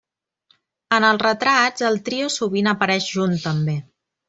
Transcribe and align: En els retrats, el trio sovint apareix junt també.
En 0.97 1.05
els 1.09 1.21
retrats, 1.25 1.85
el 1.91 2.01
trio 2.09 2.31
sovint 2.39 2.73
apareix 2.73 3.13
junt 3.19 3.39
també. 3.47 3.79